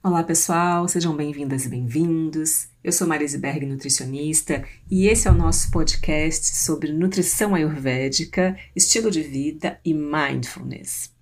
Olá 0.00 0.22
pessoal, 0.22 0.86
sejam 0.86 1.14
bem-vindas 1.16 1.66
e 1.66 1.68
bem-vindos. 1.68 2.68
Eu 2.84 2.92
sou 2.92 3.04
Marise 3.04 3.36
Berg, 3.36 3.66
nutricionista, 3.66 4.64
e 4.88 5.08
esse 5.08 5.26
é 5.26 5.30
o 5.30 5.34
nosso 5.34 5.72
podcast 5.72 6.54
sobre 6.56 6.92
nutrição 6.92 7.52
ayurvédica, 7.52 8.56
estilo 8.76 9.10
de 9.10 9.22
vida 9.22 9.80
e 9.84 9.92
mindfulness. 9.92 11.12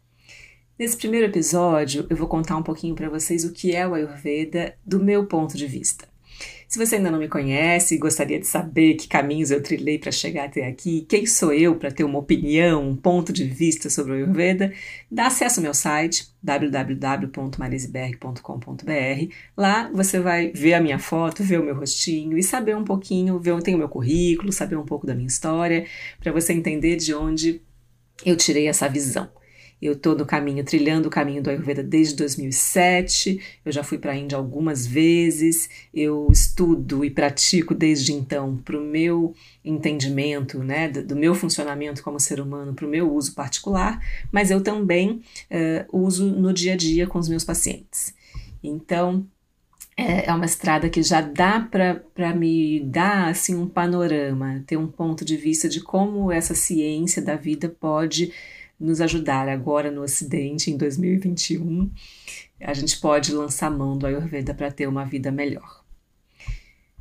Nesse 0.78 0.94
primeiro 0.98 1.26
episódio, 1.26 2.06
eu 2.10 2.16
vou 2.18 2.28
contar 2.28 2.58
um 2.58 2.62
pouquinho 2.62 2.94
para 2.94 3.08
vocês 3.08 3.46
o 3.46 3.52
que 3.52 3.74
é 3.74 3.88
o 3.88 3.94
Ayurveda 3.94 4.76
do 4.84 5.02
meu 5.02 5.24
ponto 5.24 5.56
de 5.56 5.66
vista. 5.66 6.06
Se 6.68 6.78
você 6.78 6.96
ainda 6.96 7.12
não 7.12 7.20
me 7.20 7.28
conhece 7.28 7.94
e 7.94 7.98
gostaria 7.98 8.40
de 8.40 8.46
saber 8.46 8.94
que 8.94 9.06
caminhos 9.06 9.52
eu 9.52 9.62
trilhei 9.62 9.98
para 9.98 10.10
chegar 10.10 10.46
até 10.46 10.66
aqui, 10.66 11.06
quem 11.08 11.24
sou 11.24 11.52
eu 11.52 11.76
para 11.76 11.92
ter 11.92 12.02
uma 12.02 12.18
opinião, 12.18 12.88
um 12.88 12.96
ponto 12.96 13.32
de 13.32 13.44
vista 13.44 13.88
sobre 13.88 14.10
o 14.12 14.16
Ayurveda, 14.16 14.72
dá 15.10 15.28
acesso 15.28 15.60
ao 15.60 15.62
meu 15.62 15.72
site 15.72 16.28
www.mariseberg.com.br. 16.42 19.34
Lá 19.56 19.88
você 19.92 20.18
vai 20.18 20.50
ver 20.52 20.74
a 20.74 20.80
minha 20.80 20.98
foto, 20.98 21.44
ver 21.44 21.60
o 21.60 21.64
meu 21.64 21.76
rostinho 21.76 22.36
e 22.36 22.42
saber 22.42 22.76
um 22.76 22.84
pouquinho, 22.84 23.38
ver 23.38 23.62
tem 23.62 23.76
o 23.76 23.78
meu 23.78 23.88
currículo, 23.88 24.52
saber 24.52 24.74
um 24.76 24.84
pouco 24.84 25.06
da 25.06 25.14
minha 25.14 25.28
história, 25.28 25.86
para 26.20 26.32
você 26.32 26.52
entender 26.52 26.96
de 26.96 27.14
onde 27.14 27.62
eu 28.24 28.36
tirei 28.36 28.66
essa 28.66 28.88
visão. 28.88 29.30
Eu 29.80 29.92
estou 29.92 30.16
no 30.16 30.24
caminho, 30.24 30.64
trilhando 30.64 31.08
o 31.08 31.10
caminho 31.10 31.42
do 31.42 31.50
Ayurveda 31.50 31.82
desde 31.82 32.16
2007. 32.16 33.40
Eu 33.64 33.70
já 33.70 33.82
fui 33.82 33.98
para 33.98 34.12
a 34.12 34.16
Índia 34.16 34.38
algumas 34.38 34.86
vezes. 34.86 35.68
Eu 35.92 36.28
estudo 36.32 37.04
e 37.04 37.10
pratico 37.10 37.74
desde 37.74 38.14
então 38.14 38.56
para 38.56 38.78
o 38.78 38.84
meu 38.84 39.34
entendimento, 39.62 40.60
né, 40.60 40.88
do, 40.88 41.04
do, 41.04 41.16
meu 41.16 41.34
funcionamento 41.34 42.02
como 42.02 42.18
ser 42.18 42.40
humano, 42.40 42.72
para 42.72 42.86
o 42.86 42.88
meu 42.88 43.12
uso 43.12 43.34
particular, 43.34 44.00
mas 44.32 44.50
eu 44.50 44.62
também 44.62 45.20
uh, 45.50 46.04
uso 46.04 46.24
no 46.24 46.52
dia 46.52 46.72
a 46.74 46.76
dia 46.76 47.06
com 47.06 47.18
os 47.18 47.28
meus 47.28 47.44
pacientes. 47.44 48.14
Então, 48.62 49.26
é, 49.96 50.26
é 50.26 50.34
uma 50.34 50.44
estrada 50.44 50.88
que 50.88 51.02
já 51.02 51.20
dá 51.20 51.60
para 51.60 52.34
me 52.34 52.80
dar 52.80 53.28
assim 53.28 53.54
um 53.54 53.66
panorama, 53.66 54.62
ter 54.66 54.76
um 54.76 54.86
ponto 54.86 55.24
de 55.24 55.36
vista 55.36 55.68
de 55.68 55.80
como 55.80 56.30
essa 56.30 56.54
ciência 56.54 57.22
da 57.22 57.34
vida 57.34 57.68
pode 57.68 58.32
nos 58.78 59.00
ajudar 59.00 59.48
agora 59.48 59.90
no 59.90 60.02
Ocidente, 60.02 60.70
em 60.70 60.76
2021, 60.76 61.90
a 62.60 62.74
gente 62.74 62.98
pode 62.98 63.32
lançar 63.32 63.70
mão 63.70 63.96
do 63.96 64.06
Ayurveda 64.06 64.54
para 64.54 64.70
ter 64.70 64.86
uma 64.86 65.04
vida 65.04 65.30
melhor. 65.30 65.84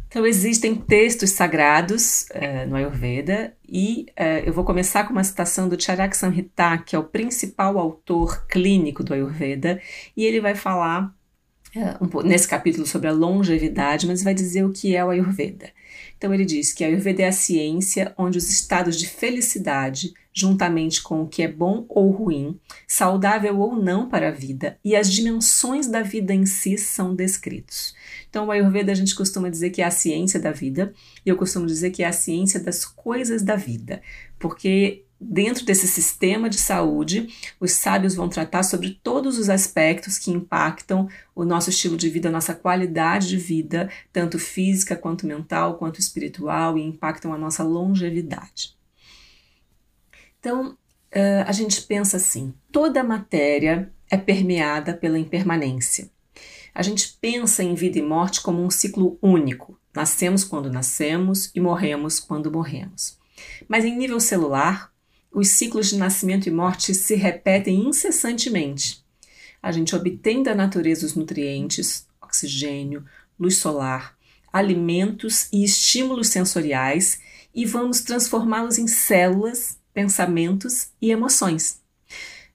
Então, 0.08 0.26
existem 0.26 0.76
textos 0.76 1.32
sagrados 1.32 2.28
uh, 2.30 2.70
no 2.70 2.76
Ayurveda 2.78 3.54
e 3.68 4.06
uh, 4.12 4.46
eu 4.46 4.54
vou 4.54 4.64
começar 4.64 5.04
com 5.04 5.12
uma 5.12 5.24
citação 5.24 5.68
do 5.68 5.82
Charak 5.82 6.16
Samhita, 6.16 6.78
que 6.78 6.96
é 6.96 7.00
o 7.00 7.04
principal 7.04 7.78
autor 7.78 8.46
clínico 8.48 9.04
do 9.04 9.14
Ayurveda, 9.14 9.82
e 10.16 10.24
ele 10.24 10.40
vai 10.40 10.56
falar 10.56 11.14
um, 11.76 12.22
nesse 12.24 12.48
capítulo 12.48 12.86
sobre 12.86 13.08
a 13.08 13.14
longevidade, 13.14 14.08
mas 14.08 14.24
vai 14.24 14.34
dizer 14.34 14.64
o 14.64 14.72
que 14.72 14.96
é 14.96 15.04
o 15.04 15.10
Ayurveda. 15.10 15.70
Então, 16.18 16.34
ele 16.34 16.46
diz 16.46 16.72
que 16.72 16.84
a 16.84 16.88
Ayurveda 16.88 17.24
é 17.24 17.28
a 17.28 17.32
ciência 17.32 18.14
onde 18.18 18.38
os 18.38 18.50
estados 18.50 18.98
de 18.98 19.08
felicidade 19.08 20.14
juntamente 20.36 21.02
com 21.02 21.22
o 21.22 21.28
que 21.28 21.44
é 21.44 21.48
bom 21.48 21.86
ou 21.88 22.12
ruim, 22.12 22.60
saudável 22.86 23.58
ou 23.58 23.74
não 23.78 24.10
para 24.10 24.28
a 24.28 24.32
vida, 24.32 24.78
e 24.84 24.94
as 24.94 25.10
dimensões 25.10 25.88
da 25.88 26.02
vida 26.02 26.34
em 26.34 26.46
si 26.46 26.78
são 26.78 27.16
descritos. 27.16 27.96
Então, 28.30 28.48
o 28.48 28.52
Ayurveda 28.52 28.92
a 28.92 28.96
gente 28.96 29.16
costuma 29.16 29.48
dizer 29.48 29.70
que 29.70 29.82
é 29.82 29.86
a 29.86 29.92
ciência 29.92 30.38
da 30.38 30.52
vida, 30.52 30.94
e 31.26 31.30
eu 31.30 31.38
costumo 31.38 31.66
dizer 31.66 31.92
que 31.92 32.04
é 32.04 32.08
a 32.08 32.12
ciência 32.12 32.60
das 32.60 32.84
coisas 32.84 33.44
da 33.44 33.56
vida, 33.56 34.02
porque 34.38 35.05
dentro 35.28 35.66
desse 35.66 35.88
sistema 35.88 36.50
de 36.50 36.58
saúde, 36.58 37.28
os 37.60 37.72
sábios 37.72 38.16
vão 38.16 38.30
tratar 38.30 38.64
sobre 38.64 39.00
todos 39.02 39.38
os 39.38 39.50
aspectos 39.50 40.18
que 40.18 40.32
impactam 40.32 41.10
o 41.34 41.44
nosso 41.44 41.70
estilo 41.70 41.98
de 41.98 42.10
vida, 42.10 42.30
a 42.30 42.32
nossa 42.32 42.54
qualidade 42.54 43.28
de 43.28 43.38
vida, 43.38 43.90
tanto 44.14 44.38
física 44.38 44.96
quanto 44.96 45.26
mental, 45.26 45.78
quanto 45.78 46.00
espiritual, 46.00 46.78
e 46.78 46.84
impactam 46.84 47.34
a 47.34 47.38
nossa 47.38 47.64
longevidade. 47.64 48.76
Então, 50.40 50.72
uh, 50.72 51.44
a 51.46 51.52
gente 51.52 51.82
pensa 51.82 52.18
assim: 52.18 52.54
toda 52.72 53.04
matéria 53.04 53.92
é 54.10 54.18
permeada 54.18 54.94
pela 54.94 55.18
impermanência. 55.18 56.10
A 56.74 56.84
gente 56.84 57.18
pensa 57.20 57.64
em 57.64 57.74
vida 57.74 57.98
e 57.98 58.02
morte 58.02 58.42
como 58.42 58.62
um 58.62 58.70
ciclo 58.70 59.18
único. 59.22 59.80
Nascemos 59.96 60.44
quando 60.44 60.70
nascemos 60.70 61.50
e 61.56 61.60
morremos 61.60 62.20
quando 62.20 62.52
morremos. 62.52 63.18
Mas 63.68 63.86
em 63.86 63.98
nível 63.98 64.20
celular, 64.20 64.94
os 65.36 65.50
ciclos 65.50 65.90
de 65.90 65.98
nascimento 65.98 66.48
e 66.48 66.52
morte 66.52 66.96
se 66.96 67.14
repetem 67.14 67.90
incessantemente. 67.90 69.04
A 69.62 69.70
gente 69.70 69.94
obtém 69.94 70.42
da 70.42 70.56
natureza 70.56 71.06
os 71.06 71.14
nutrientes, 71.14 72.08
oxigênio, 72.22 73.04
luz 73.38 73.58
solar, 73.58 74.18
alimentos 74.52 75.50
e 75.52 75.66
estímulos 75.66 76.30
sensoriais 76.30 77.20
e 77.54 77.66
vamos 77.66 78.00
transformá-los 78.00 78.78
em 78.78 78.88
células 78.88 79.78
pensamentos 79.94 80.88
e 81.02 81.12
emoções. 81.12 81.82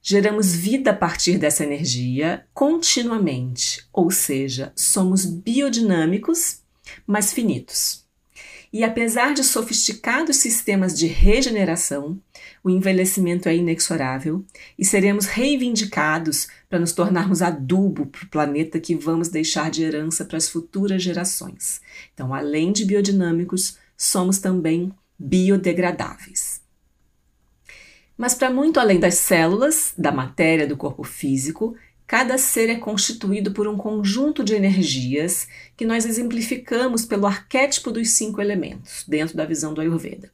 Geramos 0.01 0.55
vida 0.55 0.89
a 0.89 0.95
partir 0.95 1.37
dessa 1.37 1.63
energia 1.63 2.47
continuamente, 2.51 3.85
ou 3.93 4.09
seja, 4.09 4.73
somos 4.75 5.23
biodinâmicos, 5.23 6.61
mas 7.05 7.31
finitos. 7.31 8.07
E 8.73 8.85
apesar 8.85 9.33
de 9.33 9.43
sofisticados 9.43 10.37
sistemas 10.37 10.97
de 10.97 11.05
regeneração, 11.05 12.17
o 12.63 12.69
envelhecimento 12.69 13.49
é 13.49 13.55
inexorável 13.55 14.45
e 14.79 14.85
seremos 14.85 15.25
reivindicados 15.25 16.47
para 16.69 16.79
nos 16.79 16.93
tornarmos 16.93 17.41
adubo 17.41 18.05
para 18.05 18.23
o 18.23 18.29
planeta 18.29 18.79
que 18.79 18.95
vamos 18.95 19.27
deixar 19.27 19.69
de 19.69 19.83
herança 19.83 20.23
para 20.23 20.37
as 20.37 20.47
futuras 20.47 21.03
gerações. 21.03 21.81
Então, 22.13 22.33
além 22.33 22.71
de 22.71 22.85
biodinâmicos, 22.85 23.77
somos 23.97 24.39
também 24.39 24.89
biodegradáveis. 25.19 26.61
Mas, 28.17 28.33
para 28.35 28.49
muito 28.49 28.79
além 28.79 28.99
das 28.99 29.15
células, 29.15 29.93
da 29.97 30.11
matéria 30.11 30.65
do 30.65 30.77
corpo 30.77 31.03
físico, 31.03 31.75
cada 32.11 32.37
ser 32.37 32.69
é 32.69 32.75
constituído 32.75 33.53
por 33.53 33.69
um 33.69 33.77
conjunto 33.77 34.43
de 34.43 34.53
energias 34.53 35.47
que 35.77 35.85
nós 35.85 36.05
exemplificamos 36.05 37.05
pelo 37.05 37.25
arquétipo 37.25 37.89
dos 37.89 38.09
cinco 38.09 38.41
elementos, 38.41 39.05
dentro 39.07 39.37
da 39.37 39.45
visão 39.45 39.73
do 39.73 39.79
Ayurveda: 39.79 40.29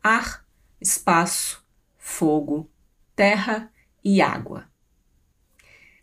ar, 0.00 0.46
espaço, 0.80 1.64
fogo, 1.98 2.70
terra 3.16 3.68
e 4.04 4.20
água. 4.22 4.66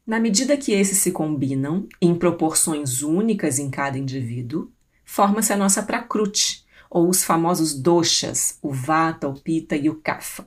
Na 0.05 0.19
medida 0.19 0.57
que 0.57 0.73
esses 0.73 0.97
se 0.97 1.09
combinam 1.09 1.87
em 2.01 2.13
proporções 2.13 3.01
únicas 3.01 3.59
em 3.59 3.69
cada 3.71 3.97
indivíduo, 3.97 4.73
forma-se 5.05 5.53
a 5.53 5.57
nossa 5.57 5.83
Prakruti, 5.83 6.65
ou 6.89 7.07
os 7.07 7.23
famosos 7.23 7.73
doshas, 7.73 8.59
o 8.61 8.73
Vata, 8.73 9.29
o 9.29 9.39
Pitta 9.39 9.77
e 9.77 9.89
o 9.89 9.95
Kapha. 9.95 10.45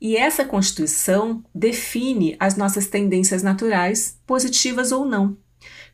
E 0.00 0.16
essa 0.16 0.44
constituição 0.44 1.44
define 1.54 2.36
as 2.38 2.56
nossas 2.56 2.86
tendências 2.86 3.42
naturais, 3.42 4.18
positivas 4.26 4.92
ou 4.92 5.04
não, 5.04 5.36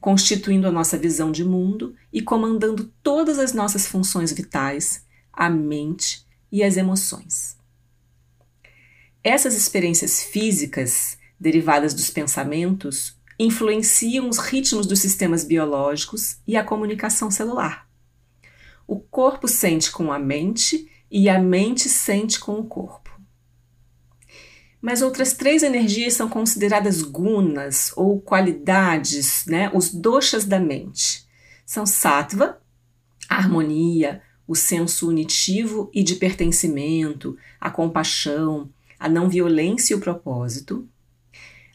constituindo 0.01 0.67
a 0.67 0.73
nossa 0.73 0.99
visão 0.99 1.31
de 1.31 1.45
mundo 1.45 1.95
e 2.13 2.21
comandando 2.23 2.93
todas 3.03 3.39
as 3.39 3.53
nossas 3.53 3.87
funções 3.87 4.33
vitais, 4.33 5.05
a 5.33 5.49
mente 5.49 6.27
e 6.51 6.63
as 6.63 6.77
emoções. 6.77 7.57
Essas 9.23 9.55
experiências 9.55 10.23
físicas, 10.23 11.19
derivadas 11.39 11.93
dos 11.93 12.11
pensamentos, 12.11 13.19
influenciam 13.39 14.29
os 14.29 14.39
ritmos 14.39 14.87
dos 14.87 14.99
sistemas 14.99 15.45
biológicos 15.45 16.39
e 16.47 16.57
a 16.57 16.65
comunicação 16.65 17.31
celular. 17.31 17.89
O 18.87 18.99
corpo 18.99 19.47
sente 19.47 19.91
com 19.91 20.13
a 20.13 20.19
mente 20.19 20.91
e 21.11 21.29
a 21.29 21.39
mente 21.39 21.89
sente 21.89 22.41
com 22.41 22.59
o 22.59 22.65
corpo. 22.65 23.10
Mas 24.81 25.03
outras 25.03 25.35
três 25.35 25.63
energias 25.63 26.15
são 26.15 26.29
consideradas 26.29 27.03
gunas 27.03 27.93
ou 27.97 28.21
qualidades, 28.21 29.45
né? 29.47 29.71
os 29.75 29.93
doshas 29.93 30.45
da 30.45 30.59
mente. 30.59 31.27
São 31.67 31.85
sattva, 31.85 32.61
a 33.29 33.37
harmonia, 33.37 34.23
o 34.49 34.57
senso 34.57 35.09
unitivo 35.09 35.91
e 35.95 36.03
de 36.03 36.17
pertencimento, 36.17 37.37
a 37.61 37.71
compaixão, 37.71 38.71
a 38.99 39.09
não 39.09 39.29
violência 39.29 39.95
e 39.95 39.97
o 39.97 40.01
propósito. 40.01 40.89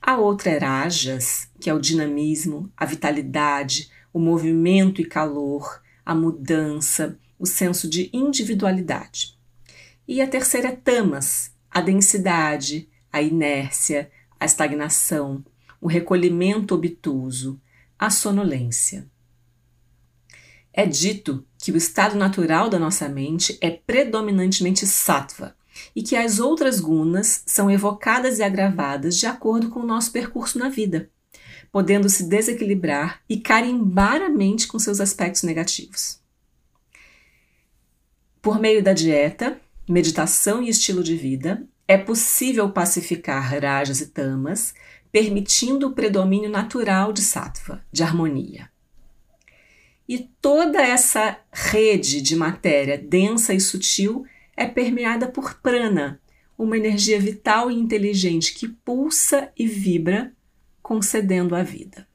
A 0.01 0.18
outra 0.18 0.51
é 0.51 0.57
rajas, 0.57 1.47
que 1.59 1.69
é 1.69 1.74
o 1.74 1.80
dinamismo, 1.80 2.71
a 2.75 2.85
vitalidade, 2.85 3.89
o 4.12 4.19
movimento 4.19 5.01
e 5.01 5.06
calor, 5.06 5.81
a 6.06 6.13
mudança, 6.13 7.18
o 7.39 7.45
senso 7.45 7.89
de 7.89 8.09
individualidade. 8.13 9.38
E 10.07 10.21
a 10.21 10.27
terceira 10.27 10.69
é 10.69 10.75
tamas, 10.75 11.51
a 11.71 11.81
densidade, 11.81 12.88
a 13.15 13.21
inércia, 13.21 14.12
a 14.38 14.44
estagnação, 14.44 15.41
o 15.79 15.88
recolhimento 15.88 16.75
obtuso, 16.75 17.62
a 17.97 18.09
sonolência. 18.09 19.09
É 20.73 20.85
dito 20.85 21.47
que 21.57 21.71
o 21.71 21.77
estado 21.77 22.17
natural 22.17 22.69
da 22.69 22.77
nossa 22.77 23.07
mente 23.07 23.57
é 23.62 23.71
predominantemente 23.71 24.85
sattva 24.85 25.56
e 25.95 26.03
que 26.03 26.17
as 26.17 26.39
outras 26.39 26.81
gunas 26.81 27.41
são 27.45 27.71
evocadas 27.71 28.39
e 28.39 28.44
agravadas 28.44 29.18
de 29.18 29.27
acordo 29.27 29.69
com 29.69 29.79
o 29.79 29.88
nosso 29.88 30.11
percurso 30.11 30.59
na 30.59 30.68
vida. 30.68 31.09
podendo 31.71 32.07
se 32.07 32.23
desequilibrar 32.23 33.21
e 33.27 33.38
carimbar 33.38 34.21
a 34.21 34.29
mente 34.29 34.65
com 34.65 34.79
seus 34.79 35.01
aspectos 35.01 35.44
negativos. 35.44 36.21
Por 38.41 38.59
meio 38.59 38.81
da 38.81 38.94
dieta, 38.94 39.59
meditação 39.88 40.63
e 40.63 40.69
estilo 40.69 41.03
de 41.03 41.18
vida, 41.18 41.68
é 41.87 41.97
possível 41.97 42.69
pacificar 42.71 43.59
rajas 43.61 44.01
e 44.01 44.07
tamas, 44.07 44.73
permitindo 45.11 45.87
o 45.87 45.93
predomínio 45.93 46.49
natural 46.49 47.13
de 47.13 47.21
sattva, 47.21 47.85
de 47.91 48.03
harmonia. 48.03 48.69
E 50.07 50.19
toda 50.41 50.81
essa 50.81 51.39
rede 51.51 52.21
de 52.21 52.35
matéria 52.35 52.97
densa 52.97 53.53
e 53.53 53.59
sutil 53.59 54.25
é 54.55 54.65
permeada 54.65 55.27
por 55.27 55.55
prana, 55.61 56.21
uma 56.57 56.77
energia 56.77 57.19
vital 57.19 57.71
e 57.71 57.75
inteligente 57.75 58.53
que 58.53 58.67
pulsa 58.67 59.51
e 59.57 59.67
vibra, 59.67 60.31
concedendo 60.81 61.55
a 61.55 61.63
vida. 61.63 62.07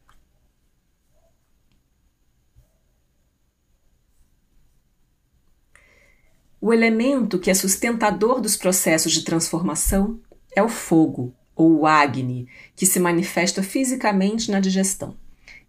O 6.61 6.75
elemento 6.75 7.39
que 7.39 7.51
é 7.51 7.55
sustentador 7.55 8.39
dos 8.39 8.55
processos 8.55 9.13
de 9.13 9.23
transformação 9.23 10.21
é 10.55 10.63
o 10.63 10.69
fogo, 10.69 11.35
ou 11.57 11.81
o 11.81 11.87
Agni, 11.87 12.47
que 12.77 12.85
se 12.85 13.01
manifesta 13.01 13.63
fisicamente 13.63 14.51
na 14.51 14.61
digestão. 14.61 15.17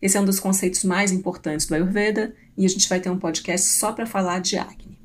Esse 0.01 0.17
é 0.17 0.21
um 0.21 0.25
dos 0.25 0.39
conceitos 0.39 0.83
mais 0.83 1.13
importantes 1.13 1.65
do 1.65 1.75
Ayurveda 1.75 2.35
e 2.57 2.65
a 2.65 2.69
gente 2.69 2.89
vai 2.89 2.99
ter 2.99 3.09
um 3.09 3.17
podcast 3.17 3.67
só 3.67 3.93
para 3.93 4.05
falar 4.05 4.39
de 4.39 4.57
Agni. 4.57 4.99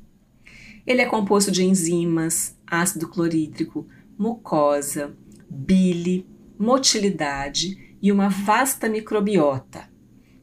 Ele 0.85 1.01
é 1.01 1.05
composto 1.05 1.51
de 1.51 1.63
enzimas, 1.63 2.53
ácido 2.65 3.07
clorídrico, 3.07 3.87
mucosa, 4.17 5.15
bile, 5.49 6.27
motilidade 6.59 7.95
e 8.01 8.11
uma 8.11 8.27
vasta 8.27 8.89
microbiota. 8.89 9.87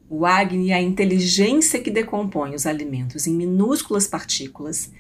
O 0.09 0.25
Agni 0.25 0.71
é 0.71 0.75
a 0.75 0.83
inteligência 0.83 1.81
que 1.81 1.91
decompõe 1.91 2.55
os 2.55 2.67
alimentos 2.67 3.27
em 3.27 3.35
minúsculas 3.35 4.07
partículas, 4.07 4.91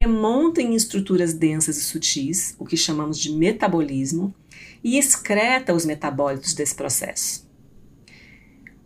remonta 0.00 0.60
em 0.60 0.74
estruturas 0.74 1.32
densas 1.32 1.76
e 1.76 1.82
sutis, 1.82 2.54
o 2.58 2.64
que 2.64 2.76
chamamos 2.76 3.18
de 3.18 3.32
metabolismo, 3.32 4.34
e 4.82 4.98
excreta 4.98 5.74
os 5.74 5.84
metabólitos 5.84 6.54
desse 6.54 6.74
processo. 6.74 7.46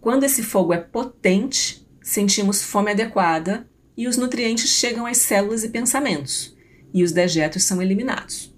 Quando 0.00 0.24
esse 0.24 0.42
fogo 0.42 0.72
é 0.72 0.78
potente, 0.78 1.86
sentimos 2.02 2.62
fome 2.62 2.90
adequada 2.90 3.68
e 3.96 4.08
os 4.08 4.16
nutrientes 4.16 4.70
chegam 4.70 5.04
às 5.04 5.18
células 5.18 5.62
e 5.62 5.68
pensamentos, 5.68 6.56
e 6.92 7.04
os 7.04 7.12
dejetos 7.12 7.64
são 7.64 7.82
eliminados. 7.82 8.54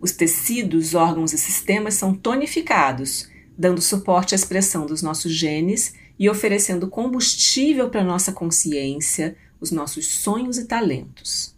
Os 0.00 0.12
tecidos, 0.12 0.94
órgãos 0.94 1.32
e 1.32 1.38
sistemas 1.38 1.94
são 1.94 2.14
tonificados, 2.14 3.30
dando 3.56 3.80
suporte 3.80 4.34
à 4.34 4.36
expressão 4.36 4.84
dos 4.84 5.00
nossos 5.00 5.32
genes 5.32 5.94
e 6.18 6.28
oferecendo 6.28 6.88
combustível 6.88 7.90
para 7.90 8.04
nossa 8.04 8.32
consciência, 8.32 9.36
os 9.60 9.70
nossos 9.70 10.06
sonhos 10.06 10.58
e 10.58 10.66
talentos. 10.66 11.54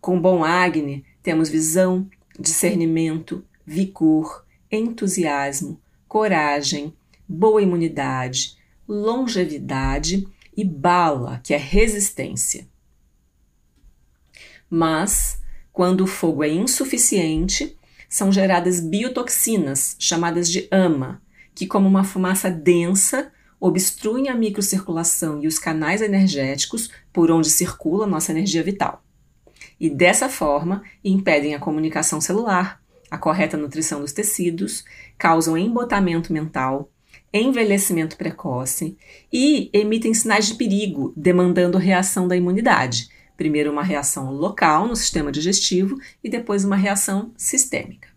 Com 0.00 0.20
bom 0.20 0.44
Agni, 0.44 1.04
temos 1.22 1.48
visão, 1.48 2.08
discernimento, 2.38 3.44
vigor, 3.66 4.44
entusiasmo, 4.70 5.80
coragem, 6.06 6.94
boa 7.26 7.62
imunidade, 7.62 8.56
longevidade 8.86 10.28
e 10.56 10.64
bala, 10.64 11.40
que 11.42 11.54
é 11.54 11.56
resistência. 11.56 12.68
Mas, 14.68 15.40
quando 15.72 16.02
o 16.02 16.06
fogo 16.06 16.44
é 16.44 16.48
insuficiente, 16.48 17.76
são 18.08 18.30
geradas 18.30 18.80
biotoxinas, 18.80 19.96
chamadas 19.98 20.48
de 20.50 20.68
AMA, 20.70 21.20
que, 21.54 21.66
como 21.66 21.88
uma 21.88 22.04
fumaça 22.04 22.50
densa, 22.50 23.30
obstruem 23.60 24.28
a 24.28 24.34
microcirculação 24.34 25.42
e 25.42 25.46
os 25.46 25.58
canais 25.58 26.02
energéticos 26.02 26.90
por 27.12 27.30
onde 27.30 27.48
circula 27.48 28.06
nossa 28.06 28.32
energia 28.32 28.62
vital. 28.62 29.02
E 29.80 29.88
dessa 29.88 30.28
forma, 30.28 30.82
impedem 31.04 31.54
a 31.54 31.58
comunicação 31.58 32.20
celular, 32.20 32.80
a 33.10 33.18
correta 33.18 33.56
nutrição 33.56 34.00
dos 34.00 34.12
tecidos, 34.12 34.84
causam 35.16 35.56
embotamento 35.56 36.32
mental, 36.32 36.90
envelhecimento 37.32 38.16
precoce 38.16 38.96
e 39.32 39.70
emitem 39.72 40.14
sinais 40.14 40.46
de 40.46 40.54
perigo, 40.54 41.12
demandando 41.16 41.78
reação 41.78 42.28
da 42.28 42.36
imunidade. 42.36 43.08
Primeiro, 43.36 43.72
uma 43.72 43.82
reação 43.82 44.30
local 44.30 44.86
no 44.86 44.94
sistema 44.94 45.32
digestivo 45.32 45.98
e 46.22 46.28
depois 46.28 46.64
uma 46.64 46.76
reação 46.76 47.32
sistêmica. 47.36 48.13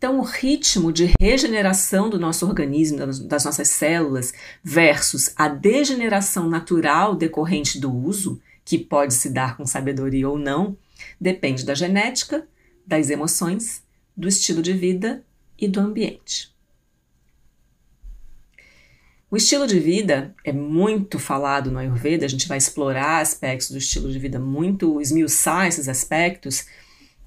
Então, 0.00 0.18
o 0.18 0.22
ritmo 0.22 0.90
de 0.90 1.12
regeneração 1.20 2.08
do 2.08 2.18
nosso 2.18 2.46
organismo, 2.46 2.96
das 2.96 3.44
nossas 3.44 3.68
células, 3.68 4.32
versus 4.64 5.30
a 5.36 5.46
degeneração 5.46 6.48
natural 6.48 7.14
decorrente 7.14 7.78
do 7.78 7.94
uso, 7.94 8.40
que 8.64 8.78
pode 8.78 9.12
se 9.12 9.28
dar 9.28 9.58
com 9.58 9.66
sabedoria 9.66 10.26
ou 10.26 10.38
não, 10.38 10.74
depende 11.20 11.66
da 11.66 11.74
genética, 11.74 12.48
das 12.86 13.10
emoções, 13.10 13.84
do 14.16 14.26
estilo 14.26 14.62
de 14.62 14.72
vida 14.72 15.22
e 15.58 15.68
do 15.68 15.80
ambiente. 15.80 16.50
O 19.30 19.36
estilo 19.36 19.66
de 19.66 19.78
vida 19.78 20.34
é 20.42 20.50
muito 20.50 21.18
falado 21.18 21.70
no 21.70 21.78
Ayurveda, 21.78 22.24
a 22.24 22.28
gente 22.28 22.48
vai 22.48 22.56
explorar 22.56 23.20
aspectos 23.20 23.70
do 23.70 23.76
estilo 23.76 24.10
de 24.10 24.18
vida, 24.18 24.38
muito 24.38 24.98
esmiuçar 24.98 25.66
esses 25.66 25.90
aspectos. 25.90 26.64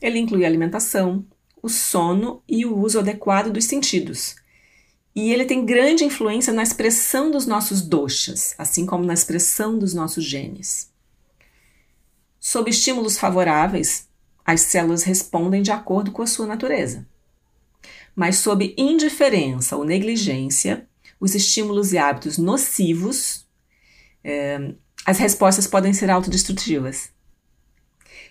Ele 0.02 0.18
inclui 0.18 0.44
alimentação, 0.44 1.24
o 1.64 1.70
sono 1.70 2.44
e 2.48 2.66
o 2.66 2.78
uso 2.78 3.00
adequado 3.00 3.50
dos 3.50 3.64
sentidos. 3.64 4.36
E 5.16 5.32
ele 5.32 5.46
tem 5.46 5.66
grande 5.66 6.04
influência 6.04 6.52
na 6.52 6.62
expressão 6.62 7.32
dos 7.32 7.46
nossos 7.46 7.82
doshas, 7.82 8.54
assim 8.58 8.86
como 8.86 9.06
na 9.06 9.14
expressão 9.14 9.80
dos 9.80 9.94
nossos 9.94 10.26
genes. 10.26 10.92
Sob 12.38 12.70
estímulos 12.70 13.18
favoráveis, 13.18 14.10
as 14.44 14.62
células 14.62 15.04
respondem 15.04 15.62
de 15.62 15.72
acordo 15.72 16.12
com 16.12 16.22
a 16.22 16.28
sua 16.28 16.46
natureza. 16.46 17.08
Mas 18.14 18.38
sob 18.38 18.74
indiferença 18.78 19.78
ou 19.78 19.86
negligência, 19.86 20.86
os 21.18 21.34
estímulos 21.34 21.94
e 21.94 21.98
hábitos 21.98 22.38
nocivos, 22.38 23.48
é, 24.22 24.74
as 25.06 25.18
respostas 25.18 25.66
podem 25.66 25.94
ser 25.94 26.10
autodestrutivas. 26.10 27.10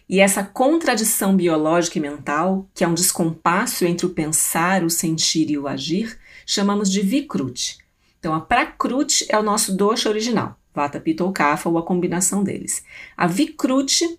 E 0.09 0.21
essa 0.21 0.43
contradição 0.43 1.35
biológica 1.35 1.99
e 1.99 2.01
mental, 2.01 2.69
que 2.75 2.85
é 2.85 2.89
um 2.89 2.95
descompasso 2.95 3.85
entre 3.85 4.07
o 4.07 4.11
pensar, 4.11 4.85
o 4.85 4.91
sentir 4.91 5.51
e 5.51 5.59
o 5.59 5.67
agir, 5.67 6.19
chamamos 6.47 6.91
de 6.91 7.01
Vikruti. 7.01 7.79
Então, 8.19 8.35
a 8.35 8.41
Prakruti 8.41 9.27
é 9.29 9.39
o 9.39 9.43
nosso 9.43 9.77
dosha 9.77 10.09
original, 10.09 10.57
Vata, 10.75 11.01
Pitta 11.01 11.25
ou 11.25 11.33
Kapha, 11.33 11.69
ou 11.69 11.77
a 11.79 11.83
combinação 11.83 12.45
deles. 12.45 12.85
A 13.17 13.27
Vikruti 13.27 14.19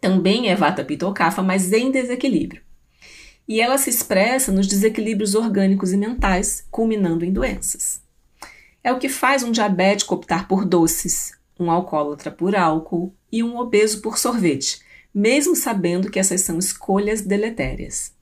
também 0.00 0.50
é 0.50 0.54
Vata, 0.54 0.84
Pitta 0.84 1.06
ou 1.06 1.14
Kapha, 1.14 1.42
mas 1.42 1.72
em 1.72 1.90
desequilíbrio. 1.90 2.62
E 3.48 3.60
ela 3.60 3.78
se 3.78 3.88
expressa 3.88 4.52
nos 4.52 4.66
desequilíbrios 4.66 5.34
orgânicos 5.34 5.92
e 5.92 5.96
mentais, 5.96 6.66
culminando 6.70 7.24
em 7.24 7.32
doenças. 7.32 8.02
É 8.84 8.92
o 8.92 8.98
que 8.98 9.08
faz 9.08 9.42
um 9.42 9.50
diabético 9.50 10.14
optar 10.14 10.46
por 10.46 10.64
doces, 10.66 11.32
um 11.58 11.70
alcoólatra 11.70 12.30
por 12.30 12.54
álcool 12.54 13.14
e 13.32 13.42
um 13.42 13.56
obeso 13.58 14.02
por 14.02 14.18
sorvete, 14.18 14.80
mesmo 15.18 15.56
sabendo 15.56 16.12
que 16.12 16.20
essas 16.20 16.42
são 16.42 16.60
escolhas 16.60 17.22
deletérias. 17.22 18.12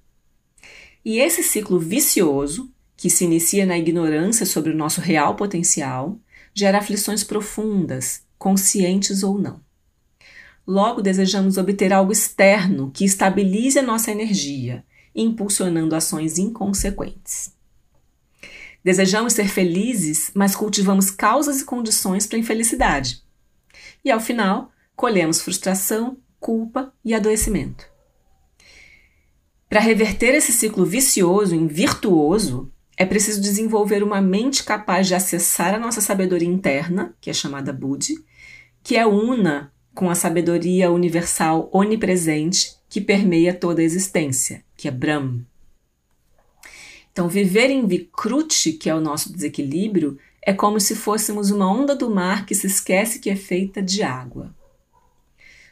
E 1.04 1.18
esse 1.18 1.42
ciclo 1.42 1.78
vicioso, 1.78 2.72
que 2.96 3.10
se 3.10 3.26
inicia 3.26 3.66
na 3.66 3.76
ignorância 3.76 4.46
sobre 4.46 4.72
o 4.72 4.74
nosso 4.74 5.02
real 5.02 5.36
potencial, 5.36 6.18
gera 6.54 6.78
aflições 6.78 7.22
profundas, 7.22 8.22
conscientes 8.38 9.22
ou 9.22 9.38
não. 9.38 9.60
Logo, 10.66 11.02
desejamos 11.02 11.58
obter 11.58 11.92
algo 11.92 12.12
externo 12.12 12.90
que 12.90 13.04
estabilize 13.04 13.78
a 13.78 13.82
nossa 13.82 14.10
energia, 14.10 14.82
impulsionando 15.14 15.94
ações 15.94 16.38
inconsequentes. 16.38 17.54
Desejamos 18.82 19.34
ser 19.34 19.48
felizes, 19.48 20.30
mas 20.34 20.56
cultivamos 20.56 21.10
causas 21.10 21.60
e 21.60 21.64
condições 21.66 22.26
para 22.26 22.38
a 22.38 22.40
infelicidade. 22.40 23.22
E 24.02 24.10
ao 24.10 24.18
final, 24.18 24.72
colhemos 24.96 25.42
frustração, 25.42 26.16
culpa 26.46 26.92
e 27.04 27.12
adoecimento. 27.12 27.90
Para 29.68 29.80
reverter 29.80 30.32
esse 30.32 30.52
ciclo 30.52 30.86
vicioso 30.86 31.56
em 31.56 31.66
virtuoso, 31.66 32.70
é 32.96 33.04
preciso 33.04 33.40
desenvolver 33.40 34.00
uma 34.00 34.20
mente 34.20 34.62
capaz 34.62 35.08
de 35.08 35.16
acessar 35.16 35.74
a 35.74 35.78
nossa 35.80 36.00
sabedoria 36.00 36.46
interna, 36.48 37.16
que 37.20 37.28
é 37.28 37.32
chamada 37.32 37.72
Buddhi, 37.72 38.24
que 38.80 38.96
é 38.96 39.04
una 39.04 39.72
com 39.92 40.08
a 40.08 40.14
sabedoria 40.14 40.88
universal 40.92 41.68
onipresente 41.72 42.76
que 42.88 43.00
permeia 43.00 43.52
toda 43.52 43.80
a 43.80 43.84
existência, 43.84 44.62
que 44.76 44.86
é 44.86 44.92
Brahm. 44.92 45.40
Então, 47.10 47.28
viver 47.28 47.70
em 47.70 47.88
Vikruti, 47.88 48.74
que 48.74 48.88
é 48.88 48.94
o 48.94 49.00
nosso 49.00 49.32
desequilíbrio, 49.32 50.16
é 50.40 50.52
como 50.52 50.78
se 50.78 50.94
fôssemos 50.94 51.50
uma 51.50 51.68
onda 51.68 51.96
do 51.96 52.08
mar 52.08 52.46
que 52.46 52.54
se 52.54 52.68
esquece 52.68 53.18
que 53.18 53.30
é 53.30 53.34
feita 53.34 53.82
de 53.82 54.04
água. 54.04 54.54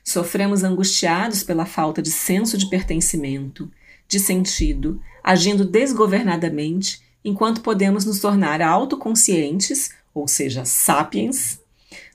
Sofremos 0.04 0.62
angustiados 0.62 1.42
pela 1.42 1.64
falta 1.64 2.02
de 2.02 2.10
senso 2.10 2.58
de 2.58 2.68
pertencimento, 2.68 3.70
de 4.06 4.20
sentido, 4.20 5.00
agindo 5.22 5.64
desgovernadamente, 5.64 7.02
enquanto 7.24 7.62
podemos 7.62 8.04
nos 8.04 8.20
tornar 8.20 8.60
autoconscientes, 8.60 9.90
ou 10.12 10.28
seja, 10.28 10.66
sapiens, 10.66 11.58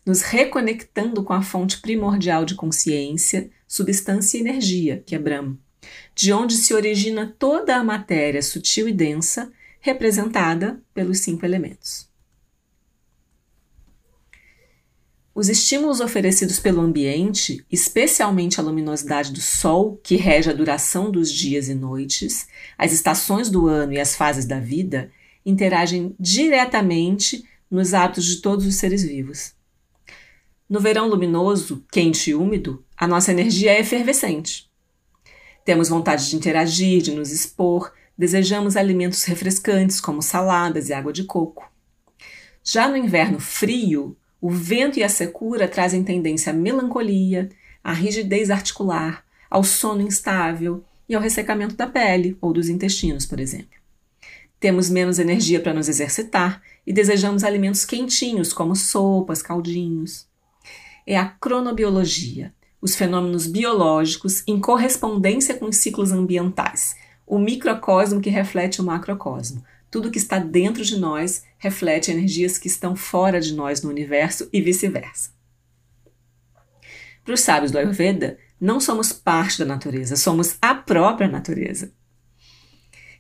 nos 0.06 0.22
reconectando 0.22 1.24
com 1.24 1.34
a 1.34 1.42
fonte 1.42 1.82
primordial 1.82 2.46
de 2.46 2.56
consciência, 2.56 3.50
substância 3.68 4.38
e 4.38 4.42
energia, 4.42 5.04
que 5.06 5.16
é 5.16 5.20
Brahma, 5.20 5.58
de 6.14 6.32
onde 6.32 6.56
se 6.56 6.74
origina 6.74 7.36
toda 7.40 7.76
a 7.76 7.84
matéria 7.84 8.42
sutil 8.42 8.88
e 8.88 8.94
densa, 8.94 9.52
representada 9.80 10.80
pelos 10.94 11.20
cinco 11.20 11.46
elementos. 11.46 12.09
Os 15.40 15.48
estímulos 15.48 16.02
oferecidos 16.02 16.60
pelo 16.60 16.82
ambiente, 16.82 17.66
especialmente 17.72 18.60
a 18.60 18.64
luminosidade 18.64 19.32
do 19.32 19.40
Sol, 19.40 19.98
que 20.04 20.18
rege 20.18 20.50
a 20.50 20.54
duração 20.54 21.10
dos 21.10 21.32
dias 21.32 21.70
e 21.70 21.74
noites, 21.74 22.46
as 22.78 22.92
estações 22.92 23.50
do 23.50 23.66
ano 23.66 23.94
e 23.94 24.02
as 24.02 24.18
fases 24.18 24.46
da 24.46 24.60
vida, 24.60 25.10
interagem 25.46 26.14
diretamente 26.20 27.46
nos 27.72 27.94
hábitos 27.94 28.26
de 28.26 28.42
todos 28.42 28.66
os 28.66 28.76
seres 28.76 29.02
vivos. 29.02 29.54
No 30.70 30.82
verão 30.82 31.08
luminoso, 31.08 31.86
quente 31.90 32.32
e 32.32 32.36
úmido, 32.36 32.84
a 32.98 33.08
nossa 33.08 33.32
energia 33.32 33.72
é 33.72 33.80
efervescente. 33.80 34.70
Temos 35.64 35.88
vontade 35.88 36.30
de 36.30 36.36
interagir, 36.36 37.02
de 37.02 37.12
nos 37.12 37.32
expor, 37.32 37.94
desejamos 38.18 38.76
alimentos 38.76 39.24
refrescantes 39.24 40.02
como 40.02 40.22
saladas 40.22 40.90
e 40.90 40.94
água 40.94 41.14
de 41.14 41.24
coco. 41.24 41.72
Já 42.62 42.90
no 42.90 42.98
inverno 42.98 43.40
frio, 43.40 44.18
o 44.42 44.50
vento 44.50 44.98
e 45.00 45.04
a 45.04 45.10
secura 45.10 45.68
trazem 45.68 46.04
tendência 46.04 46.52
à 46.52 46.56
melancolia, 46.56 47.50
à 47.84 47.92
rigidez 47.92 48.50
articular, 48.50 49.26
ao 49.50 49.64
sono 49.64 50.02
instável 50.02 50.84
e 51.08 51.16
ao 51.16 51.22
ressecamento 51.22 51.76
da 51.76 51.88
pele 51.88 52.38
ou 52.40 52.54
dos 52.54 52.70
intestinos, 52.70 53.26
por 53.26 53.40
exemplo. 53.40 53.80
Temos 54.60 54.90
menos 54.90 55.20
energia 55.20 55.60
para 55.60 55.74
nos 55.74 55.88
exercitar 55.88 56.62
e 56.86 56.94
desejamos 56.94 57.44
alimentos 57.44 57.86
quentinhos, 57.86 58.54
como 58.54 58.76
sopas, 58.76 59.42
caldinhos. 59.42 60.28
É 61.08 61.18
a 61.18 61.26
cronobiologia, 61.26 62.54
os 62.82 62.96
fenômenos 62.96 63.48
biológicos 63.48 64.44
em 64.48 64.60
correspondência 64.60 65.56
com 65.56 65.66
os 65.66 65.78
ciclos 65.78 66.12
ambientais, 66.12 66.96
o 67.26 67.38
microcosmo 67.38 68.22
que 68.22 68.30
reflete 68.30 68.82
o 68.82 68.84
macrocosmo, 68.84 69.64
tudo 69.90 70.12
que 70.12 70.18
está 70.18 70.40
dentro 70.40 70.84
de 70.84 70.98
nós 70.98 71.44
reflete 71.58 72.12
energias 72.12 72.58
que 72.58 72.68
estão 72.68 72.96
fora 72.96 73.40
de 73.40 73.54
nós 73.54 73.82
no 73.82 73.90
universo 73.90 74.48
e 74.54 74.62
vice-versa. 74.62 75.32
Para 77.24 77.34
os 77.34 77.42
sábios 77.42 77.72
do 77.72 77.78
Ayurveda, 77.78 78.38
não 78.60 78.80
somos 78.80 79.14
parte 79.14 79.60
da 79.60 79.66
natureza, 79.66 80.16
somos 80.16 80.58
a 80.62 80.74
própria 80.74 81.28
natureza. 81.28 81.92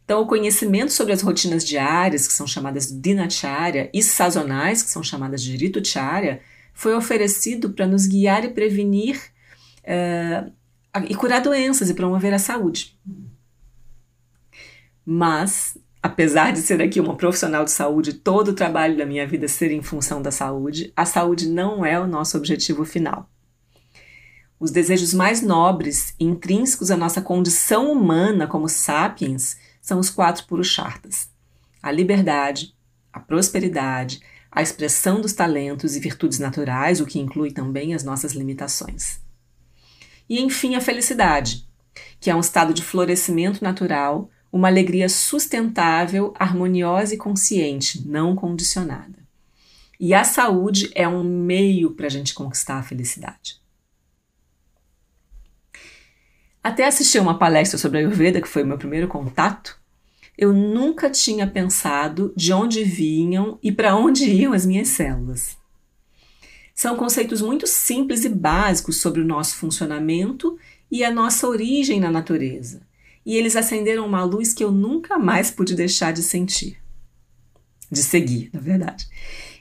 Então, 0.03 0.21
o 0.21 0.27
conhecimento 0.27 0.91
sobre 0.91 1.13
as 1.13 1.21
rotinas 1.21 1.63
diárias, 1.63 2.27
que 2.27 2.33
são 2.33 2.47
chamadas 2.47 2.91
dinacharya, 2.91 3.89
e 3.93 4.01
sazonais, 4.01 4.81
que 4.81 4.89
são 4.89 5.03
chamadas 5.03 5.43
de 5.43 5.55
ritucharya, 5.55 6.41
foi 6.73 6.95
oferecido 6.95 7.71
para 7.71 7.85
nos 7.85 8.07
guiar 8.07 8.43
e 8.43 8.49
prevenir 8.49 9.21
uh, 9.83 10.51
e 11.07 11.13
curar 11.13 11.41
doenças 11.41 11.89
e 11.89 11.93
promover 11.93 12.33
a 12.33 12.39
saúde. 12.39 12.97
Mas 15.05 15.77
apesar 16.01 16.51
de 16.51 16.59
ser 16.59 16.81
aqui 16.81 16.99
uma 16.99 17.15
profissional 17.15 17.65
de 17.65 17.71
saúde, 17.71 18.13
todo 18.13 18.49
o 18.49 18.53
trabalho 18.53 18.97
da 18.97 19.05
minha 19.05 19.27
vida 19.27 19.47
ser 19.47 19.71
em 19.71 19.81
função 19.81 20.21
da 20.21 20.31
saúde, 20.31 20.93
a 20.95 21.05
saúde 21.05 21.47
não 21.47 21.85
é 21.85 21.99
o 21.99 22.07
nosso 22.07 22.37
objetivo 22.37 22.85
final. 22.85 23.29
Os 24.59 24.71
desejos 24.71 25.13
mais 25.13 25.41
nobres, 25.41 26.13
intrínsecos 26.19 26.91
à 26.91 26.97
nossa 26.97 27.21
condição 27.21 27.91
humana 27.91 28.47
como 28.47 28.67
sapiens, 28.67 29.57
são 29.81 29.99
os 29.99 30.09
quatro 30.09 30.45
purushartas: 30.45 31.29
a 31.81 31.91
liberdade, 31.91 32.75
a 33.11 33.19
prosperidade, 33.19 34.21
a 34.51 34.61
expressão 34.61 35.21
dos 35.21 35.33
talentos 35.33 35.95
e 35.95 35.99
virtudes 35.99 36.39
naturais, 36.39 36.99
o 36.99 37.05
que 37.05 37.19
inclui 37.19 37.51
também 37.51 37.93
as 37.93 38.03
nossas 38.03 38.33
limitações. 38.33 39.21
E 40.27 40.41
enfim, 40.41 40.75
a 40.75 40.81
felicidade, 40.81 41.67
que 42.19 42.29
é 42.29 42.35
um 42.35 42.39
estado 42.39 42.73
de 42.73 42.83
florescimento 42.83 43.63
natural 43.63 44.29
uma 44.51 44.67
alegria 44.67 45.07
sustentável, 45.07 46.33
harmoniosa 46.37 47.13
e 47.13 47.17
consciente, 47.17 48.07
não 48.07 48.35
condicionada. 48.35 49.19
E 49.99 50.13
a 50.13 50.23
saúde 50.23 50.89
é 50.95 51.07
um 51.07 51.23
meio 51.23 51.91
para 51.91 52.07
a 52.07 52.09
gente 52.09 52.33
conquistar 52.33 52.77
a 52.77 52.83
felicidade. 52.83 53.59
Até 56.63 56.85
assistir 56.85 57.19
uma 57.19 57.37
palestra 57.37 57.77
sobre 57.77 57.99
a 57.99 58.01
Ayurveda, 58.01 58.41
que 58.41 58.47
foi 58.47 58.63
o 58.63 58.67
meu 58.67 58.77
primeiro 58.77 59.07
contato, 59.07 59.79
eu 60.37 60.53
nunca 60.53 61.09
tinha 61.09 61.45
pensado 61.45 62.33
de 62.35 62.53
onde 62.53 62.83
vinham 62.83 63.59
e 63.61 63.71
para 63.71 63.95
onde 63.95 64.23
iam 64.29 64.53
as 64.53 64.65
minhas 64.65 64.87
células. 64.87 65.57
São 66.73 66.95
conceitos 66.95 67.41
muito 67.41 67.67
simples 67.67 68.23
e 68.23 68.29
básicos 68.29 69.01
sobre 69.01 69.21
o 69.21 69.25
nosso 69.25 69.57
funcionamento 69.57 70.57
e 70.89 71.03
a 71.03 71.11
nossa 71.11 71.45
origem 71.45 71.99
na 71.99 72.09
natureza 72.09 72.88
e 73.29 73.37
eles 73.37 73.55
acenderam 73.55 74.07
uma 74.07 74.23
luz 74.23 74.55
que 74.55 74.63
eu 74.63 74.71
nunca 74.71 75.19
mais 75.19 75.51
pude 75.51 75.75
deixar 75.75 76.11
de 76.11 76.23
sentir. 76.23 76.79
De 77.91 78.01
seguir, 78.01 78.49
na 78.51 78.59
verdade. 78.59 79.07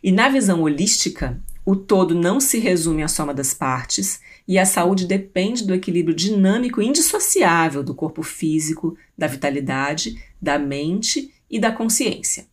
E 0.02 0.10
na 0.10 0.30
visão 0.30 0.62
holística, 0.62 1.38
o 1.66 1.76
todo 1.76 2.14
não 2.14 2.40
se 2.40 2.58
resume 2.58 3.02
à 3.02 3.08
soma 3.08 3.34
das 3.34 3.52
partes 3.52 4.20
e 4.48 4.58
a 4.58 4.64
saúde 4.64 5.06
depende 5.06 5.66
do 5.66 5.75
equilíbrio 5.75 6.16
dinâmico 6.16 6.80
indissociável 6.80 7.82
do 7.82 7.94
corpo 7.94 8.22
físico, 8.22 8.96
da 9.18 9.26
vitalidade, 9.26 10.18
da 10.40 10.58
mente 10.58 11.34
e 11.50 11.60
da 11.60 11.70
consciência. 11.70 12.46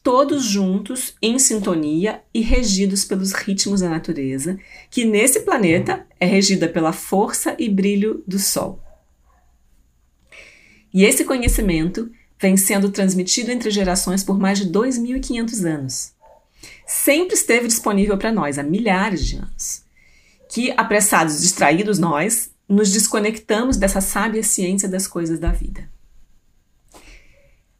Todos 0.00 0.44
juntos, 0.44 1.16
em 1.20 1.40
sintonia 1.40 2.22
e 2.32 2.40
regidos 2.40 3.04
pelos 3.04 3.32
ritmos 3.32 3.80
da 3.80 3.88
natureza, 3.88 4.56
que 4.88 5.04
nesse 5.04 5.40
planeta 5.40 6.06
é 6.20 6.26
regida 6.26 6.68
pela 6.68 6.92
força 6.92 7.56
e 7.58 7.68
brilho 7.68 8.22
do 8.28 8.38
Sol. 8.38 8.80
E 10.92 11.04
esse 11.04 11.24
conhecimento 11.24 12.10
vem 12.38 12.56
sendo 12.56 12.90
transmitido 12.90 13.50
entre 13.50 13.70
gerações 13.70 14.24
por 14.24 14.38
mais 14.38 14.58
de 14.58 14.70
2.500 14.70 15.64
anos. 15.64 16.12
Sempre 16.86 17.34
esteve 17.34 17.68
disponível 17.68 18.18
para 18.18 18.32
nós 18.32 18.58
há 18.58 18.62
milhares 18.62 19.24
de 19.24 19.36
anos. 19.36 19.82
Que, 20.48 20.72
apressados, 20.76 21.40
distraídos 21.40 21.98
nós, 21.98 22.50
nos 22.68 22.90
desconectamos 22.90 23.76
dessa 23.76 24.00
sábia 24.00 24.42
ciência 24.42 24.88
das 24.88 25.06
coisas 25.06 25.38
da 25.38 25.50
vida. 25.52 25.88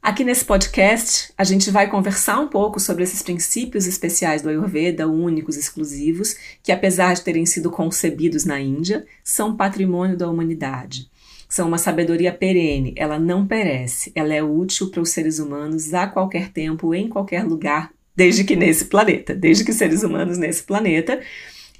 Aqui 0.03 0.25
nesse 0.25 0.45
podcast, 0.45 1.33
a 1.39 1.45
gente 1.45 1.71
vai 1.71 1.89
conversar 1.89 2.41
um 2.41 2.49
pouco 2.49 2.81
sobre 2.81 3.05
esses 3.05 3.23
princípios 3.23 3.87
especiais 3.87 4.43
do 4.43 4.49
Ayurveda, 4.49 5.07
únicos, 5.07 5.57
exclusivos, 5.57 6.35
que 6.61 6.73
apesar 6.73 7.15
de 7.15 7.23
terem 7.23 7.47
sido 7.47 7.71
concebidos 7.71 8.45
na 8.45 8.61
Índia, 8.61 9.07
são 9.23 9.57
patrimônio 9.57 10.17
da 10.17 10.29
humanidade 10.29 11.09
são 11.49 11.69
uma 11.69 11.77
sabedoria 11.77 12.33
perene, 12.33 12.95
ela 12.97 13.19
não 13.19 13.47
perece, 13.47 14.11
ela 14.15 14.33
é 14.33 14.43
útil 14.43 14.91
para 14.91 15.03
os 15.03 15.11
seres 15.11 15.39
humanos 15.39 15.93
a 15.93 16.07
qualquer 16.07 16.49
tempo, 16.49 16.95
em 16.95 17.11
qualquer 17.11 17.45
lugar, 17.45 17.93
desde 18.17 18.43
que 18.43 18.57
nesse 18.57 18.87
planeta, 18.87 19.35
desde 19.35 19.63
que 19.63 19.71
seres 19.75 20.03
humanos 20.03 20.39
nesse 20.39 20.63
planeta. 20.63 21.21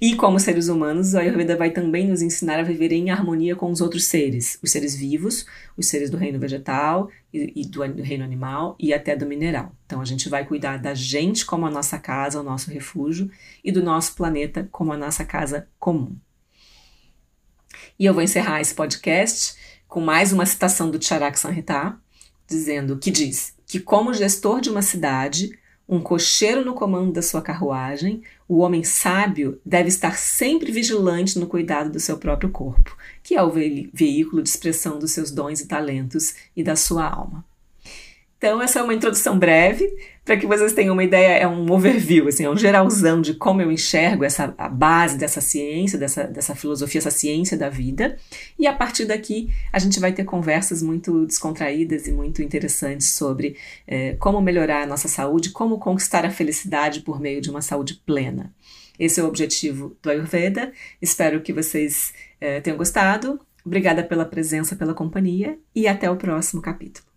E 0.03 0.17
como 0.17 0.41
seres 0.41 0.67
humanos, 0.67 1.15
a 1.15 1.21
Ayurveda 1.21 1.57
vai 1.57 1.71
também 1.71 2.09
nos 2.09 2.23
ensinar 2.23 2.59
a 2.59 2.65
viver 2.65 2.91
em 2.91 3.11
harmonia 3.11 3.55
com 3.55 3.71
os 3.71 3.81
outros 3.81 4.07
seres, 4.07 4.59
os 4.61 4.73
seres 4.73 4.97
vivos, 4.97 5.47
os 5.77 5.87
seres 5.87 6.11
do 6.11 6.17
reino 6.17 6.41
vegetal 6.41 7.09
e, 7.33 7.53
e 7.55 7.65
do, 7.65 7.87
do 7.87 8.03
reino 8.03 8.25
animal 8.25 8.75
e 8.81 8.93
até 8.93 9.15
do 9.15 9.25
mineral. 9.25 9.73
Então 9.87 10.01
a 10.01 10.05
gente 10.05 10.29
vai 10.29 10.45
cuidar 10.45 10.79
da 10.79 10.93
gente 10.93 11.47
como 11.47 11.67
a 11.67 11.71
nossa 11.71 12.01
casa, 12.01 12.41
o 12.41 12.43
nosso 12.43 12.69
refúgio, 12.69 13.31
e 13.63 13.71
do 13.71 13.81
nosso 13.81 14.17
planeta 14.17 14.69
como 14.73 14.93
a 14.93 14.97
nossa 14.97 15.25
casa 15.25 15.69
comum. 15.79 16.17
E 17.97 18.05
eu 18.05 18.13
vou 18.13 18.25
encerrar 18.25 18.61
esse 18.61 18.75
podcast 18.75 19.55
com 19.87 20.01
mais 20.01 20.33
uma 20.33 20.47
citação 20.47 20.91
do 20.91 21.01
Charak 21.01 21.39
Sanhita, 21.39 21.97
dizendo 22.49 22.99
que 22.99 23.13
diz 23.13 23.55
que 23.69 23.79
como 23.79 24.13
gestor 24.13 24.61
de 24.61 24.69
uma 24.69 24.83
cidade, 24.83 25.57
um 25.93 26.01
cocheiro 26.01 26.65
no 26.65 26.73
comando 26.73 27.13
da 27.13 27.21
sua 27.21 27.43
carruagem, 27.43 28.23
o 28.49 28.61
homem 28.61 28.83
sábio 28.83 29.61
deve 29.63 29.89
estar 29.89 30.17
sempre 30.17 30.73
vigilante 30.73 31.39
no 31.39 31.47
cuidado 31.47 31.91
do 31.91 32.01
seu 32.01 32.17
próprio 32.17 32.49
corpo, 32.49 32.97
que 33.23 33.35
é 33.35 33.43
o 33.43 33.51
ve 33.51 33.91
veículo 33.93 34.43
de 34.43 34.49
expressão 34.49 34.99
dos 34.99 35.13
seus 35.13 35.31
dons 35.31 35.61
e 35.61 35.69
talentos 35.69 36.35
e 36.57 36.65
da 36.65 36.77
sua 36.77 37.07
alma. 37.07 37.45
Então, 38.39 38.63
essa 38.63 38.81
é 38.81 38.83
uma 38.83 38.95
introdução 38.95 39.39
breve, 39.39 39.87
para 40.25 40.37
que 40.37 40.47
vocês 40.47 40.73
tenham 40.73 40.93
uma 40.93 41.03
ideia, 41.03 41.39
é 41.39 41.49
um 41.49 41.71
overview, 41.73 42.29
assim, 42.29 42.45
é 42.45 42.51
um 42.51 42.57
geralzão 42.57 43.21
de 43.21 43.35
como 43.35 43.61
eu 43.61 43.73
enxergo 43.73 44.25
essa 44.25 44.55
a 44.57 44.69
base 44.69 45.19
dessa 45.19 45.41
ciência, 45.41 45.99
dessa, 45.99 46.25
dessa 46.25 46.55
filosofia, 46.55 47.01
essa 47.01 47.11
ciência 47.11 47.57
da 47.57 47.69
vida. 47.69 48.17
E 48.57 48.67
a 48.67 48.73
partir 48.73 49.05
daqui, 49.05 49.51
a 49.73 49.81
gente 49.81 49.99
vai 49.99 50.13
ter 50.13 50.25
conversas 50.25 50.81
muito 50.81 51.27
descontraídas 51.27 52.07
e 52.07 52.13
muito 52.13 52.41
interessantes 52.41 53.11
sobre 53.11 53.57
é, 53.87 54.15
como 54.15 54.41
melhorar 54.41 54.83
a 54.83 54.87
nossa 54.87 55.09
saúde, 55.09 55.51
como 55.51 55.79
conquistar 55.79 56.25
a 56.25 56.31
felicidade 56.31 57.01
por 57.01 57.21
meio 57.21 57.41
de 57.41 57.51
uma 57.51 57.61
saúde 57.61 58.01
plena. 58.07 58.55
Esse 58.99 59.19
é 59.19 59.25
o 59.25 59.27
objetivo 59.27 59.97
do 60.01 60.09
Ayurveda. 60.09 60.73
Espero 61.01 61.41
que 61.41 61.53
vocês 61.53 62.13
é, 62.41 62.61
tenham 62.61 62.77
gostado. 62.77 63.41
Obrigada 63.65 64.05
pela 64.05 64.25
presença, 64.25 64.77
pela 64.77 64.95
companhia 64.95 65.59
e 65.75 65.89
até 65.89 66.09
o 66.09 66.17
próximo 66.17 66.63
capítulo. 66.63 67.12